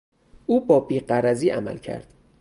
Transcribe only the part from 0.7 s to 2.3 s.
بیغرضی عمل کرد.